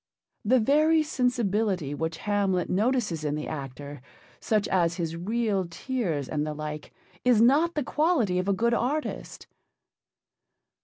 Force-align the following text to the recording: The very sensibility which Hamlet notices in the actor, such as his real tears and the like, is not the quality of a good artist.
The 0.43 0.59
very 0.59 1.03
sensibility 1.03 1.93
which 1.93 2.17
Hamlet 2.25 2.71
notices 2.71 3.23
in 3.23 3.35
the 3.35 3.47
actor, 3.47 4.01
such 4.39 4.67
as 4.69 4.95
his 4.95 5.15
real 5.15 5.67
tears 5.69 6.27
and 6.27 6.43
the 6.43 6.55
like, 6.55 6.91
is 7.23 7.39
not 7.39 7.75
the 7.75 7.83
quality 7.83 8.39
of 8.39 8.47
a 8.47 8.53
good 8.53 8.73
artist. 8.73 9.45